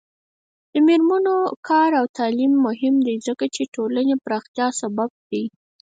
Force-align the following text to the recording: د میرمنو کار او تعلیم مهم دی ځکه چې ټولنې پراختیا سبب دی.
د 0.73 0.75
میرمنو 0.87 1.35
کار 1.69 1.89
او 1.99 2.05
تعلیم 2.17 2.53
مهم 2.65 2.95
دی 3.05 3.15
ځکه 3.27 3.45
چې 3.55 3.71
ټولنې 3.75 4.15
پراختیا 4.23 4.67
سبب 4.81 5.09
دی. 5.29 5.43